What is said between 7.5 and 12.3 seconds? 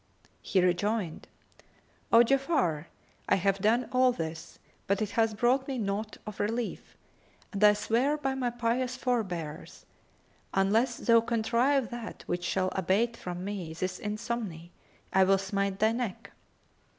and I swear by my pious forbears unless thou contrive that